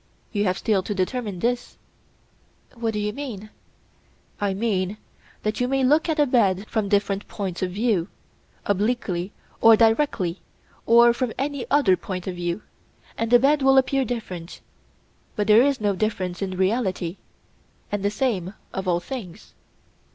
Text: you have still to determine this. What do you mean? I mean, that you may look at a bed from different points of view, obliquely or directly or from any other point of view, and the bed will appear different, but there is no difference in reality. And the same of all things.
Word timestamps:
you 0.31 0.45
have 0.45 0.57
still 0.57 0.81
to 0.81 0.95
determine 0.95 1.37
this. 1.41 1.77
What 2.73 2.93
do 2.95 2.99
you 2.99 3.13
mean? 3.13 3.51
I 4.39 4.51
mean, 4.55 4.97
that 5.43 5.59
you 5.59 5.67
may 5.67 5.83
look 5.83 6.09
at 6.09 6.17
a 6.17 6.25
bed 6.25 6.65
from 6.67 6.89
different 6.89 7.27
points 7.27 7.61
of 7.61 7.69
view, 7.69 8.07
obliquely 8.65 9.31
or 9.61 9.75
directly 9.77 10.41
or 10.87 11.13
from 11.13 11.33
any 11.37 11.67
other 11.69 11.95
point 11.95 12.25
of 12.25 12.33
view, 12.33 12.63
and 13.15 13.29
the 13.29 13.37
bed 13.37 13.61
will 13.61 13.77
appear 13.77 14.03
different, 14.03 14.59
but 15.35 15.45
there 15.45 15.61
is 15.61 15.79
no 15.79 15.95
difference 15.95 16.41
in 16.41 16.57
reality. 16.57 17.17
And 17.91 18.01
the 18.01 18.09
same 18.09 18.55
of 18.73 18.87
all 18.87 19.01
things. 19.01 19.53